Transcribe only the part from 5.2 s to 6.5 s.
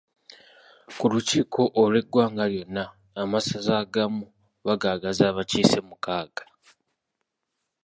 abakiise mukaaga.